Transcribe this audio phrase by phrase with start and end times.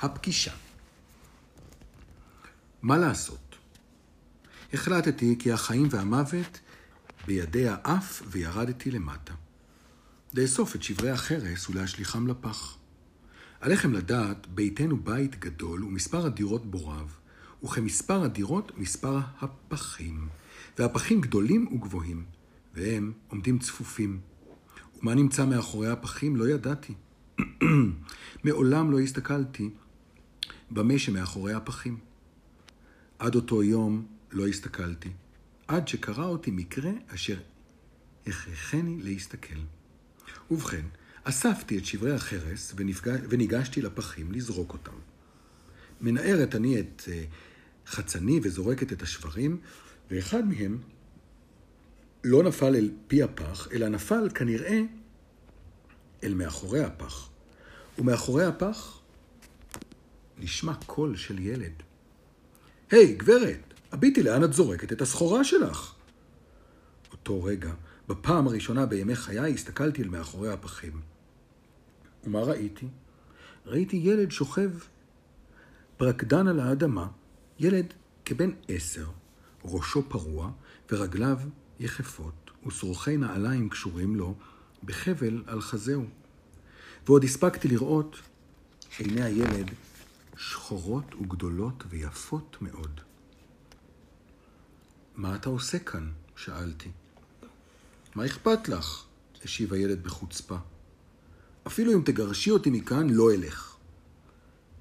[0.00, 0.52] הפגישה.
[2.82, 3.56] מה לעשות?
[4.72, 6.60] החלטתי כי החיים והמוות
[7.26, 9.34] בידי האף וירדתי למטה.
[10.34, 12.76] לאסוף את שברי החרס ולהשליכם לפח.
[13.60, 17.16] עליכם לדעת, ביתנו בית גדול ומספר הדירות בו רב,
[17.64, 20.28] וכמספר הדירות מספר הפחים,
[20.78, 22.24] והפחים גדולים וגבוהים,
[22.74, 24.20] והם עומדים צפופים.
[24.98, 26.94] ומה נמצא מאחורי הפחים לא ידעתי.
[28.44, 29.70] מעולם לא הסתכלתי
[30.70, 31.98] במה שמאחורי הפחים.
[33.18, 35.10] עד אותו יום לא הסתכלתי,
[35.68, 37.36] עד שקרה אותי מקרה אשר
[38.26, 39.58] הכרחני להסתכל.
[40.50, 40.84] ובכן,
[41.24, 44.96] אספתי את שברי החרס ונפגש, וניגשתי לפחים לזרוק אותם.
[46.00, 47.10] מנערת אני את uh,
[47.90, 49.60] חצני וזורקת את השברים,
[50.10, 50.78] ואחד מהם
[52.24, 54.80] לא נפל אל פי הפח, אלא נפל כנראה
[56.24, 57.28] אל מאחורי הפח.
[57.98, 58.99] ומאחורי הפח
[60.40, 61.72] נשמע קול של ילד.
[62.90, 65.94] היי, hey, גברת, הביטי לאן את זורקת את הסחורה שלך.
[67.12, 67.72] אותו רגע,
[68.08, 71.00] בפעם הראשונה בימי חיי, הסתכלתי אל מאחורי הפחים.
[72.24, 72.86] ומה ראיתי?
[73.66, 74.70] ראיתי ילד שוכב
[75.98, 77.06] ברקדן על האדמה,
[77.58, 79.06] ילד כבן עשר,
[79.64, 80.50] ראשו פרוע
[80.92, 81.38] ורגליו
[81.80, 84.34] יחפות, ושרוכי נעליים קשורים לו
[84.84, 86.04] בחבל על חזהו.
[87.06, 88.20] ועוד הספקתי לראות
[88.98, 89.70] עיני הילד
[90.40, 93.00] שחורות וגדולות ויפות מאוד.
[95.16, 96.10] מה אתה עושה כאן?
[96.36, 96.90] שאלתי.
[98.14, 99.04] מה אכפת לך?
[99.44, 100.56] השיב הילד בחוצפה.
[101.66, 103.76] אפילו אם תגרשי אותי מכאן, לא אלך.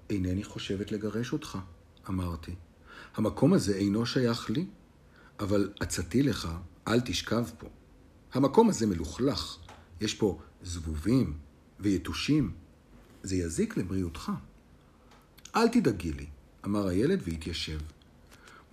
[0.09, 1.57] אינני חושבת לגרש אותך,
[2.09, 2.55] אמרתי.
[3.15, 4.65] המקום הזה אינו שייך לי,
[5.39, 6.47] אבל עצתי לך,
[6.87, 7.67] אל תשכב פה.
[8.33, 9.57] המקום הזה מלוכלך,
[10.01, 11.37] יש פה זבובים
[11.79, 12.53] ויתושים.
[13.23, 14.31] זה יזיק לבריאותך.
[15.55, 16.25] אל תדאגי לי,
[16.65, 17.79] אמר הילד והתיישב.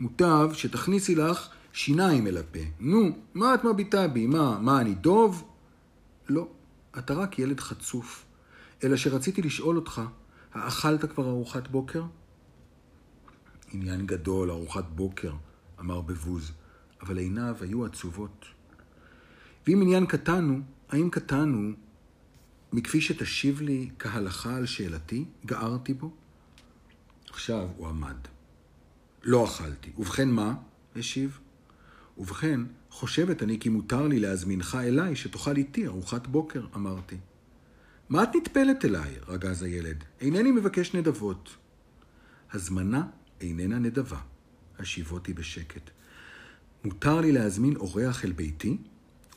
[0.01, 2.61] מוטב שתכניסי לך שיניים אל הפה.
[2.81, 4.27] נו, מה את מביטה בי?
[4.27, 5.45] מה, מה, אני דוב?
[6.29, 6.49] לא,
[6.99, 8.25] אתה רק ילד חצוף.
[8.85, 10.03] אלא שרציתי לשאול אותך,
[10.55, 12.03] האכלת כבר ארוחת בוקר?
[13.73, 15.33] עניין גדול, ארוחת בוקר,
[15.81, 16.53] אמר בבוז,
[17.03, 18.45] אבל עיניו היו עצובות.
[19.67, 21.73] ואם עניין קטן הוא, האם קטן הוא
[22.73, 26.11] מכפי שתשיב לי כהלכה על שאלתי, גערתי בו?
[27.37, 28.17] עכשיו הוא עמד.
[29.23, 29.91] לא אכלתי.
[29.99, 30.55] ובכן מה?
[30.97, 31.39] השיב.
[32.19, 32.61] ובכן,
[32.91, 37.17] חושבת אני כי מותר לי להזמינך אליי שתאכל איתי ארוחת בוקר, אמרתי.
[38.09, 39.15] מה את נטפלת אליי?
[39.29, 40.05] רגז הילד.
[40.21, 41.57] אינני מבקש נדבות.
[42.53, 43.07] הזמנה
[43.41, 44.21] איננה נדבה,
[44.79, 45.91] השיבותי בשקט.
[46.85, 48.77] מותר לי להזמין אורח אל ביתי,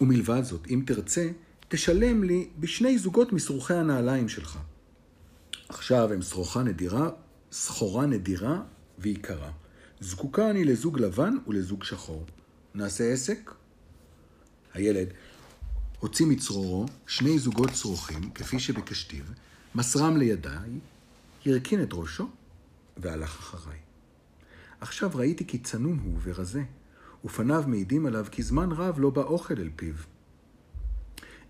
[0.02, 1.30] ומלבד זאת, אם תרצה,
[1.68, 4.58] תשלם לי בשני זוגות משרוכי הנעליים שלך.
[5.70, 7.10] עכשיו הם סחורה נדירה,
[7.52, 8.62] סחורה נדירה
[9.00, 9.52] ויקרה.
[10.00, 12.26] זקוקה אני לזוג לבן ולזוג שחור.
[12.76, 13.52] נעשה עסק?
[14.74, 15.08] הילד
[16.00, 19.24] הוציא מצרורו שני זוגות צרוכים, כפי שביקשתיו,
[19.76, 20.70] מסרם לידיי,
[21.46, 22.30] הרכין את ראשו
[22.98, 23.78] והלך אחריי.
[24.82, 26.64] עכשיו ראיתי כי צנום הוא ורזה,
[27.26, 29.94] ופניו מעידים עליו כי זמן רב לא בא אוכל אל פיו.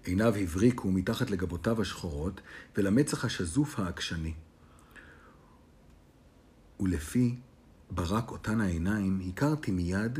[0.03, 2.41] עיניו הבריקו מתחת לגבותיו השחורות
[2.77, 4.33] ולמצח השזוף העקשני.
[6.79, 7.35] ולפי
[7.91, 10.19] ברק אותן העיניים, הכרתי מיד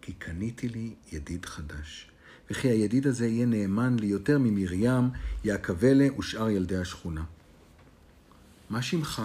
[0.00, 2.10] כי קניתי לי ידיד חדש.
[2.50, 5.10] וכי הידיד הזה יהיה נאמן לי יותר ממרים,
[5.44, 7.24] יעקבלה ושאר ילדי השכונה.
[8.70, 9.22] מה שמך?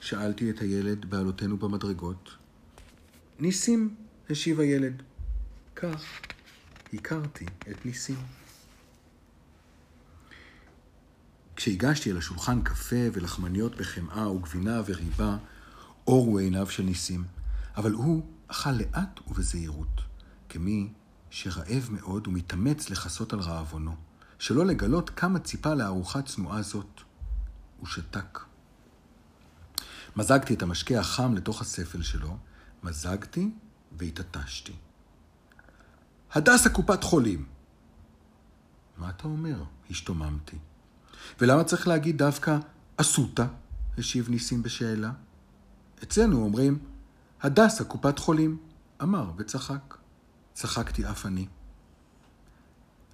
[0.00, 2.30] שאלתי את הילד בעלותינו במדרגות.
[3.40, 3.94] ניסים,
[4.30, 5.02] השיב הילד.
[5.76, 6.04] כך
[6.92, 8.16] הכרתי את ניסים.
[11.56, 15.36] כשהגשתי אל השולחן קפה ולחמניות בחמאה וגבינה וריבה,
[16.06, 17.24] אורו עיניו של ניסים,
[17.76, 20.00] אבל הוא אכל לאט ובזהירות,
[20.48, 20.92] כמי
[21.30, 23.96] שרעב מאוד ומתאמץ לכסות על רעבונו,
[24.38, 27.00] שלא לגלות כמה ציפה לארוחה צנועה זאת.
[27.80, 28.40] הוא שתק.
[30.16, 32.36] מזגתי את המשקה החם לתוך הספל שלו,
[32.82, 33.50] מזגתי
[33.98, 34.72] והתעטשתי.
[36.32, 37.46] הדסה קופת חולים.
[38.96, 39.64] מה אתה אומר?
[39.90, 40.56] השתוממתי.
[41.40, 42.58] ולמה צריך להגיד דווקא
[42.96, 43.44] אסותא?
[43.98, 45.12] השיב ניסים בשאלה.
[46.04, 46.78] אצלנו אומרים,
[47.42, 48.58] הדסה קופת חולים.
[49.02, 49.96] אמר וצחק.
[50.52, 51.46] צחקתי אף אני.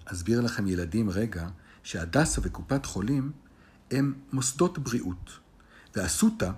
[0.05, 1.49] אסביר לכם, ילדים, רגע,
[1.83, 3.33] שהדסה וקופת חולים
[3.91, 5.31] הם מוסדות בריאות,
[5.97, 6.51] ואסותא,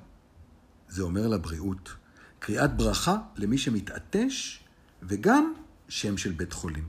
[0.89, 1.95] זה אומר לבריאות,
[2.39, 4.59] קריאת ברכה למי שמתעטש,
[5.03, 5.55] וגם
[5.89, 6.89] שם של בית חולים.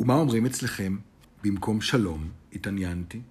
[0.00, 0.98] ומה אומרים אצלכם
[1.42, 2.30] במקום שלום?
[2.52, 3.22] התעניינתי.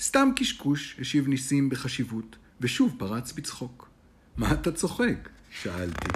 [0.00, 3.88] סתם קשקוש, השיב ניסים בחשיבות, ושוב פרץ בצחוק.
[4.36, 5.28] מה אתה צוחק?
[5.50, 6.08] שאלתי.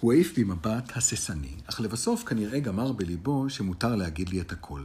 [0.00, 4.82] הוא העיף בי מבט הססני, אך לבסוף כנראה גמר בליבו שמותר להגיד לי את הכל.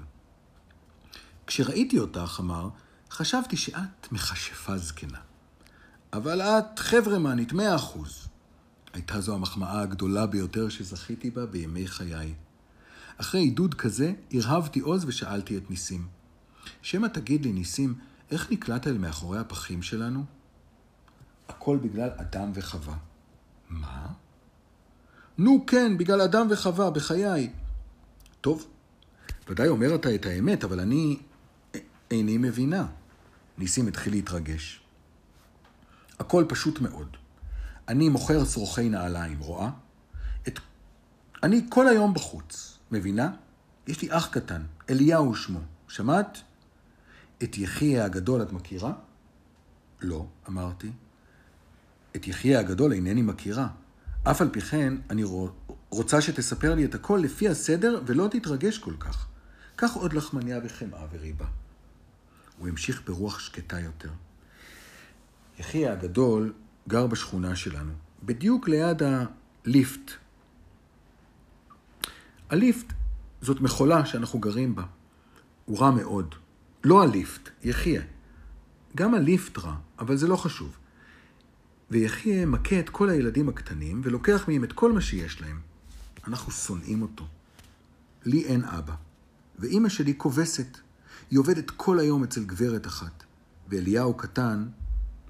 [1.47, 2.69] כשראיתי אותך, אמר,
[3.11, 5.19] חשבתי שאת מכשפה זקנה.
[6.13, 8.27] אבל את חברמנית, מאה אחוז.
[8.93, 12.33] הייתה זו המחמאה הגדולה ביותר שזכיתי בה בימי חיי.
[13.17, 16.07] אחרי עידוד כזה, הרהבתי עוז ושאלתי את ניסים.
[16.81, 17.95] שמא תגיד לי, ניסים,
[18.31, 20.23] איך נקלעת אל מאחורי הפחים שלנו?
[21.49, 22.97] הכל בגלל אדם וחווה.
[23.69, 24.07] מה?
[25.37, 27.51] נו כן, בגלל אדם וחווה, בחיי.
[28.41, 28.67] טוב,
[29.49, 31.19] ודאי אומר אתה את האמת, אבל אני
[32.11, 32.87] איני מבינה.
[33.57, 34.81] ניסים התחיל להתרגש.
[36.19, 37.17] הכל פשוט מאוד.
[37.87, 39.69] אני מוכר שרוכי נעליים, רואה?
[40.47, 40.59] את...
[41.43, 43.31] אני כל היום בחוץ, מבינה?
[43.87, 45.59] יש לי אח קטן, אליהו שמו.
[45.87, 46.41] שמעת?
[47.43, 48.93] את יחיה הגדול את מכירה?
[50.01, 50.91] לא, אמרתי.
[52.15, 53.67] את יחיה הגדול אינני מכירה.
[54.23, 55.23] אף על פי כן, אני
[55.89, 59.27] רוצה שתספר לי את הכל לפי הסדר ולא תתרגש כל כך.
[59.75, 61.45] קח עוד לחמניה וחמאה וריבה.
[62.57, 64.09] הוא המשיך ברוח שקטה יותר.
[65.59, 66.53] יחיה הגדול
[66.87, 67.91] גר בשכונה שלנו,
[68.23, 70.11] בדיוק ליד הליפט.
[72.49, 72.93] הליפט
[73.41, 74.83] זאת מכולה שאנחנו גרים בה.
[75.65, 76.35] הוא רע מאוד.
[76.83, 78.01] לא הליפט, יחיה.
[78.95, 80.77] גם הליפט רע, אבל זה לא חשוב.
[81.91, 85.59] ויחיה מכה את כל הילדים הקטנים ולוקח מהם את כל מה שיש להם.
[86.27, 87.27] אנחנו שונאים אותו.
[88.25, 88.93] לי אין אבא,
[89.59, 90.77] ואימא שלי כובסת.
[91.31, 93.23] היא עובדת כל היום אצל גברת אחת.
[93.69, 94.67] ואליהו קטן,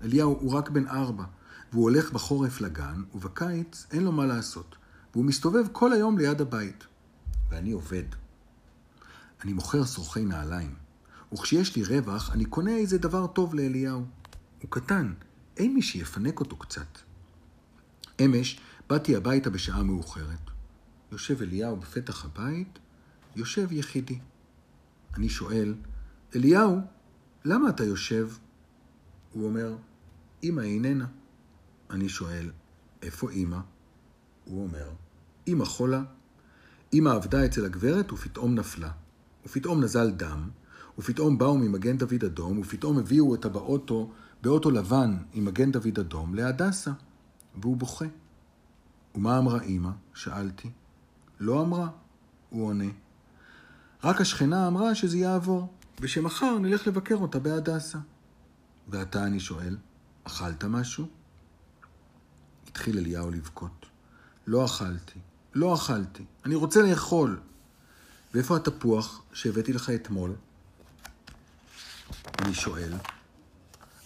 [0.03, 1.23] אליהו הוא רק בן ארבע,
[1.71, 4.75] והוא הולך בחורף לגן, ובקיץ אין לו מה לעשות.
[5.13, 6.83] והוא מסתובב כל היום ליד הבית.
[7.49, 8.03] ואני עובד.
[9.43, 10.75] אני מוכר שרוכי נעליים,
[11.33, 14.05] וכשיש לי רווח, אני קונה איזה דבר טוב לאליהו.
[14.61, 15.13] הוא קטן,
[15.57, 16.97] אין מי שיפנק אותו קצת.
[18.25, 20.39] אמש באתי הביתה בשעה מאוחרת.
[21.11, 22.79] יושב אליהו בפתח הבית,
[23.35, 24.19] יושב יחידי.
[25.13, 25.75] אני שואל,
[26.35, 26.79] אליהו,
[27.45, 28.29] למה אתה יושב?
[29.33, 29.75] הוא אומר,
[30.43, 31.05] אמא איננה.
[31.89, 32.51] אני שואל,
[33.01, 33.59] איפה אמא?
[34.45, 34.89] הוא אומר,
[35.47, 36.03] אמא חולה.
[36.93, 38.91] אמא עבדה אצל הגברת ופתאום נפלה.
[39.45, 40.49] ופתאום נזל דם,
[40.97, 44.11] ופתאום באו ממגן דוד אדום, ופתאום הביאו אותה באוטו,
[44.41, 46.91] באוטו לבן עם מגן דוד אדום, להדסה.
[47.55, 48.05] והוא בוכה.
[49.15, 49.89] ומה אמרה אמא?
[50.13, 50.71] שאלתי.
[51.39, 51.89] לא אמרה,
[52.49, 52.89] הוא עונה.
[54.03, 57.99] רק השכנה אמרה שזה יעבור, ושמחר נלך לבקר אותה בהדסה.
[58.87, 59.77] ועתה אני שואל,
[60.23, 61.05] אכלת משהו?
[62.67, 63.85] התחיל אליהו לבכות.
[64.47, 65.19] לא אכלתי,
[65.53, 67.39] לא אכלתי, אני רוצה לאכול.
[68.33, 70.35] ואיפה התפוח שהבאתי לך אתמול?
[72.39, 72.93] אני שואל.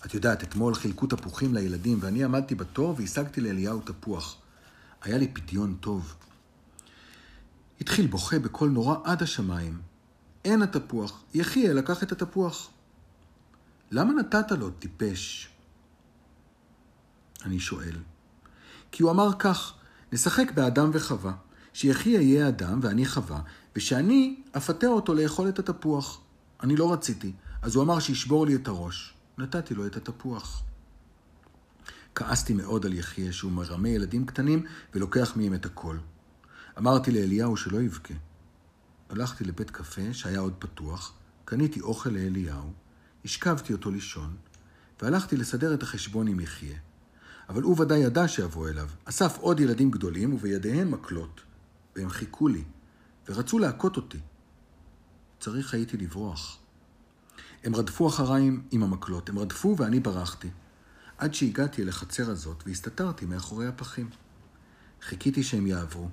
[0.06, 4.38] את יודעת, אתמול חילקו תפוחים לילדים, ואני עמדתי בתור והשגתי לאליהו תפוח.
[5.02, 6.16] היה לי פדיון טוב.
[7.82, 9.82] התחיל בוכה בקול נורא עד השמיים.
[10.46, 12.70] אין התפוח, יחיה לקח את התפוח.
[13.92, 15.50] למה נתת לו, טיפש?
[17.46, 17.98] אני שואל.
[18.92, 19.74] כי הוא אמר כך,
[20.12, 21.34] נשחק באדם וחווה,
[21.74, 23.42] שיחיה יהיה אדם ואני חווה,
[23.76, 26.22] ושאני אפתה אותו לאכול את התפוח.
[26.64, 27.34] אני לא רציתי,
[27.66, 29.14] אז הוא אמר שישבור לי את הראש.
[29.38, 30.64] נתתי לו את התפוח.
[32.16, 35.98] כעסתי מאוד על יחיה שהוא מרמה ילדים קטנים ולוקח מהם את הכל.
[36.78, 38.14] אמרתי לאליהו שלא יבכה.
[39.10, 41.14] הלכתי לבית קפה שהיה עוד פתוח,
[41.46, 42.74] קניתי אוכל לאליהו,
[43.26, 44.36] השכבתי אותו לישון,
[45.02, 46.78] והלכתי לסדר את החשבון עם יחיה.
[47.50, 48.90] אבל הוא ודאי ידע שאבוא אליו.
[49.06, 51.42] אסף עוד ילדים גדולים ובידיהם מקלות,
[51.96, 52.64] והם חיכו לי,
[53.30, 54.20] ורצו להכות אותי.
[55.40, 56.65] צריך הייתי לברוח.
[57.66, 60.50] הם רדפו אחריי עם המקלות, הם רדפו ואני ברחתי.
[61.18, 64.10] עד שהגעתי אל החצר הזאת והסתתרתי מאחורי הפחים.
[65.02, 66.10] חיכיתי שהם יעברו.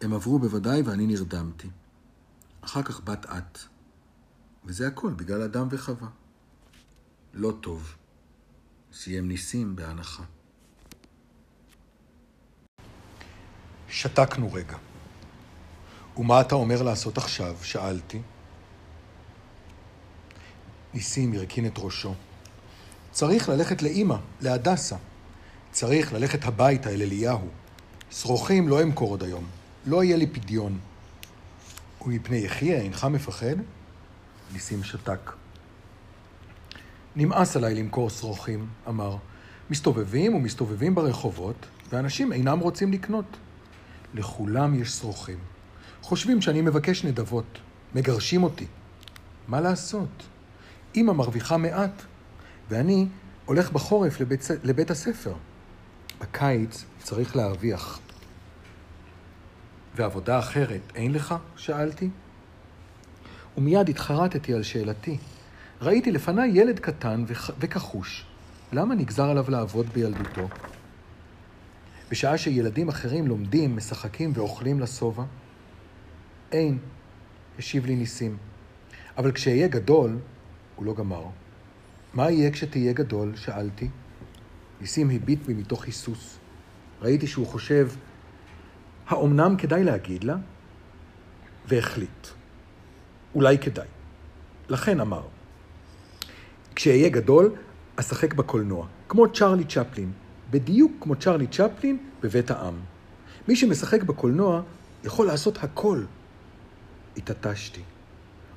[0.00, 1.70] הם עברו בוודאי ואני נרדמתי.
[2.60, 3.58] אחר כך בת את.
[4.64, 6.08] וזה הכל בגלל אדם וחווה.
[7.34, 7.94] לא טוב.
[8.92, 10.22] סיים ניסים בהנחה.
[13.88, 14.76] שתקנו רגע.
[16.16, 17.56] ומה אתה אומר לעשות עכשיו?
[17.62, 18.22] שאלתי.
[20.94, 22.14] ניסים הרכין את ראשו.
[23.10, 24.96] צריך ללכת לאימא, להדסה.
[25.72, 27.48] צריך ללכת הביתה אל אליהו.
[28.10, 29.44] שרוכים לא אמכור עוד היום.
[29.86, 30.78] לא יהיה לי פדיון.
[32.02, 33.56] ומפני יחיה אינך מפחד?
[34.52, 35.32] ניסים שתק.
[37.16, 39.16] נמאס עליי למכור שרוכים, אמר.
[39.70, 43.36] מסתובבים ומסתובבים ברחובות, ואנשים אינם רוצים לקנות.
[44.14, 45.38] לכולם יש שרוכים.
[46.02, 47.58] חושבים שאני מבקש נדבות,
[47.94, 48.66] מגרשים אותי.
[49.48, 50.31] מה לעשות?
[50.96, 52.02] אמא מרוויחה מעט,
[52.70, 53.06] ואני
[53.44, 55.34] הולך בחורף לבית, לבית הספר.
[56.20, 58.00] בקיץ צריך להרוויח.
[59.96, 61.34] ועבודה אחרת אין לך?
[61.56, 62.10] שאלתי.
[63.58, 65.18] ומיד התחרטתי על שאלתי.
[65.80, 67.24] ראיתי לפניי ילד קטן
[67.60, 68.26] וכחוש.
[68.72, 70.48] למה נגזר עליו לעבוד בילדותו?
[72.10, 75.24] בשעה שילדים אחרים לומדים, משחקים ואוכלים לשובע?
[76.52, 76.78] אין,
[77.58, 78.36] השיב לי ניסים.
[79.18, 80.18] אבל כשאהיה גדול,
[80.82, 81.24] הוא לא גמר.
[82.14, 83.36] מה יהיה כשתהיה גדול?
[83.36, 83.88] שאלתי.
[84.80, 86.38] ניסים הביט בי מתוך היסוס.
[87.02, 87.88] ראיתי שהוא חושב,
[89.08, 90.36] האומנם כדאי להגיד לה?
[91.68, 92.26] והחליט.
[93.34, 93.86] אולי כדאי.
[94.68, 95.22] לכן אמר,
[96.74, 97.54] כשאהיה גדול,
[97.96, 100.12] אשחק בקולנוע, כמו צ'רלי צ'פלין,
[100.50, 102.74] בדיוק כמו צ'רלי צ'פלין בבית העם.
[103.48, 104.62] מי שמשחק בקולנוע
[105.04, 106.04] יכול לעשות הכל.
[107.16, 107.82] התעטשתי.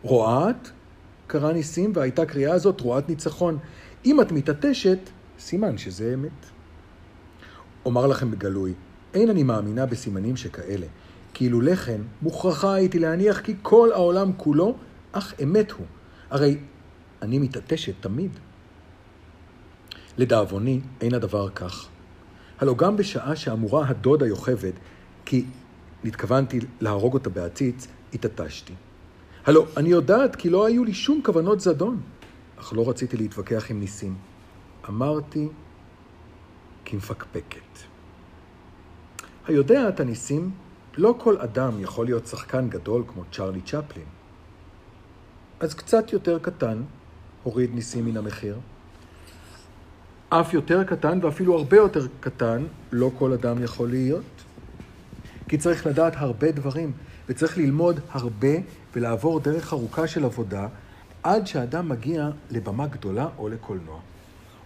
[0.01, 0.70] רואה את?
[1.27, 3.58] קרא ניסים, והייתה קריאה הזאת רואת ניצחון.
[4.05, 5.00] אם את מתעטשת,
[5.39, 6.46] סימן שזה אמת.
[7.86, 8.74] אומר לכם בגלוי,
[9.13, 10.88] אין אני מאמינה בסימנים שכאלה.
[11.34, 14.75] כי אילולא כן, מוכרחה הייתי להניח כי כל העולם כולו,
[15.12, 15.86] אך אמת הוא.
[16.29, 16.58] הרי
[17.22, 18.32] אני מתעטשת תמיד.
[20.17, 21.88] לדאבוני, אין הדבר כך.
[22.60, 24.72] הלא גם בשעה שאמורה הדוד היוכבד,
[25.25, 25.46] כי
[26.03, 28.74] נתכוונתי להרוג אותה בעציץ, התעטשתי.
[29.46, 32.02] הלא, אני יודעת כי לא היו לי שום כוונות זדון,
[32.60, 34.16] אך לא רציתי להתווכח עם ניסים.
[34.90, 35.48] אמרתי
[36.86, 37.80] כמפקפקת.
[39.48, 40.52] היודע את הניסים,
[40.98, 44.06] לא כל אדם יכול להיות שחקן גדול כמו צ'רלי צ'פלין.
[45.60, 46.84] אז קצת יותר קטן,
[47.44, 48.58] הוריד ניסים מן המחיר.
[50.30, 54.44] אף יותר קטן ואפילו הרבה יותר קטן, לא כל אדם יכול להיות.
[55.48, 56.92] כי צריך לדעת הרבה דברים,
[57.29, 58.55] וצריך ללמוד הרבה
[58.94, 60.67] ולעבור דרך ארוכה של עבודה,
[61.24, 64.00] עד שאדם מגיע לבמה גדולה או לקולנוע.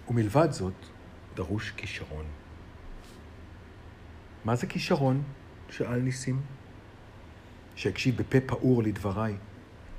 [0.09, 0.73] ומלבד זאת,
[1.35, 2.25] דרוש כישרון.
[4.45, 5.23] מה זה כישרון?
[5.69, 6.41] שאל ניסים.
[7.75, 9.35] שהקשיב בפה פעור לדבריי.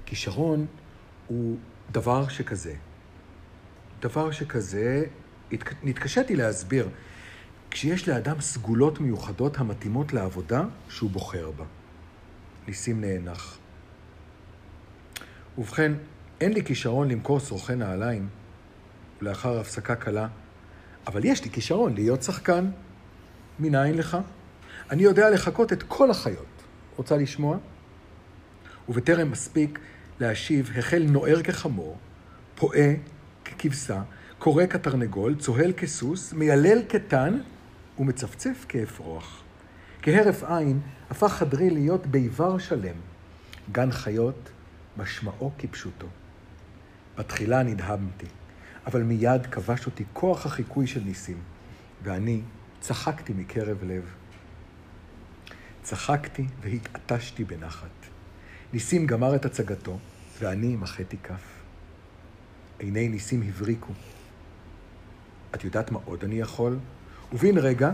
[0.06, 0.66] כישרון
[1.26, 1.56] הוא
[1.92, 2.74] דבר שכזה.
[4.00, 5.04] דבר שכזה,
[5.82, 6.88] נתקשיתי להסביר.
[7.70, 11.64] כשיש לאדם סגולות מיוחדות המתאימות לעבודה שהוא בוחר בה.
[12.70, 13.58] ניסים נאנח.
[15.58, 15.92] ובכן,
[16.40, 18.28] אין לי כישרון למכור שרוכי נעליים,
[19.20, 20.28] ולאחר הפסקה קלה,
[21.06, 22.70] אבל יש לי כישרון להיות שחקן.
[23.58, 24.16] מנין לך?
[24.90, 26.46] אני יודע לחקות את כל החיות.
[26.96, 27.56] רוצה לשמוע?
[28.88, 29.78] ובטרם מספיק
[30.20, 31.98] להשיב, החל נוער כחמור,
[32.54, 32.94] פועה
[33.44, 34.02] ככבשה,
[34.38, 37.40] קורא כתרנגול, צוהל כסוס, מיילל כתן
[37.98, 39.42] ומצפצף כאפרוח.
[40.02, 40.80] כהרף עין
[41.10, 42.96] הפך חדרי להיות ביבר שלם.
[43.72, 44.50] גן חיות,
[44.96, 46.06] משמעו כפשוטו.
[47.18, 48.26] בתחילה נדהמתי,
[48.86, 51.38] אבל מיד כבש אותי כוח החיקוי של ניסים,
[52.02, 52.40] ואני
[52.80, 54.04] צחקתי מקרב לב.
[55.82, 57.88] צחקתי והתעטשתי בנחת.
[58.72, 59.98] ניסים גמר את הצגתו,
[60.40, 61.42] ואני מחאתי כף.
[62.78, 63.92] עיני ניסים הבריקו.
[65.54, 66.78] את יודעת מה עוד אני יכול?
[67.32, 67.92] ובן רגע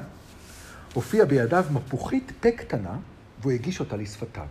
[0.96, 2.98] הופיע בידיו מפוחית פה קטנה,
[3.40, 4.46] והוא הגיש אותה לשפתיו.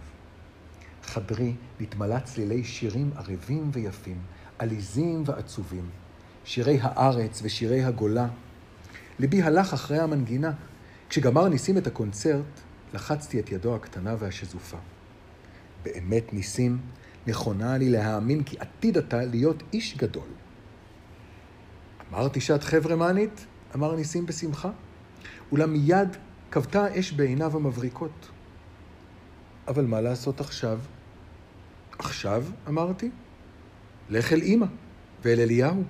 [1.03, 4.17] חדרי נתמלא צלילי שירים ערבים ויפים,
[4.59, 5.89] עליזים ועצובים,
[6.43, 8.27] שירי הארץ ושירי הגולה.
[9.19, 10.51] ליבי הלך אחרי המנגינה.
[11.09, 12.59] כשגמר ניסים את הקונצרט,
[12.93, 14.77] לחצתי את ידו הקטנה והשזופה.
[15.83, 16.77] באמת, ניסים,
[17.27, 20.27] נכונה לי להאמין כי עתיד אתה להיות איש גדול.
[22.11, 23.45] אמרתי שאת חברמנית?
[23.75, 24.69] אמר ניסים בשמחה.
[25.51, 26.09] אולם מיד
[26.55, 28.29] כבתה אש בעיניו המבריקות.
[29.67, 30.79] אבל מה לעשות עכשיו?
[31.99, 33.09] עכשיו, אמרתי,
[34.09, 34.65] לך אל אמא
[35.23, 35.83] ואל אליהו.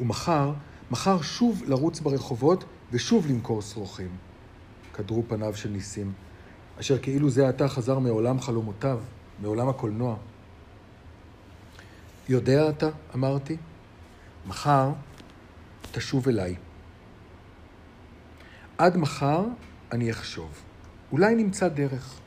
[0.00, 0.52] ומחר,
[0.90, 4.16] מחר שוב לרוץ ברחובות ושוב למכור שרוכים.
[4.92, 6.12] קדרו פניו של ניסים,
[6.80, 9.00] אשר כאילו זה עתה חזר מעולם חלומותיו,
[9.40, 10.16] מעולם הקולנוע.
[12.28, 13.56] יודע אתה, אמרתי,
[14.46, 14.90] מחר
[15.92, 16.56] תשוב אליי.
[18.78, 19.44] עד מחר
[19.92, 20.62] אני אחשוב.
[21.12, 22.20] אולי נמצא דרך.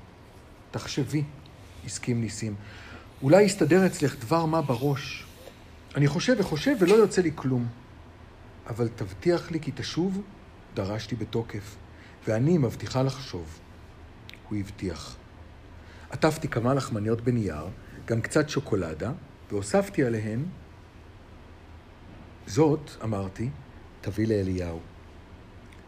[0.72, 1.24] תחשבי,
[1.86, 2.56] הסכים ניסים.
[3.22, 5.26] אולי יסתדר אצלך דבר מה בראש.
[5.96, 7.68] אני חושב וחושב ולא יוצא לי כלום.
[8.70, 10.22] אבל תבטיח לי כי תשוב,
[10.74, 11.76] דרשתי בתוקף,
[12.28, 13.60] ואני מבטיחה לחשוב.
[14.50, 15.16] הוא הבטיח.
[16.10, 17.66] עטפתי כמה לחמניות בנייר,
[18.06, 19.12] גם קצת שוקולדה,
[19.52, 20.46] והוספתי עליהן,
[22.48, 23.50] זאת, אמרתי,
[24.02, 24.80] תביא לאליהו.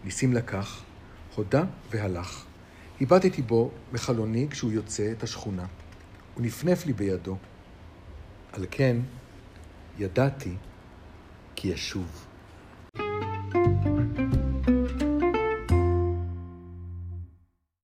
[0.03, 0.83] ניסים לקח,
[1.37, 2.45] הודה והלך.
[3.01, 5.65] הבטתי בו בחלוני כשהוא יוצא את השכונה.
[6.33, 7.37] הוא נפנף לי בידו.
[8.53, 8.97] על כן,
[9.99, 10.53] ידעתי
[11.55, 12.26] כי ישוב.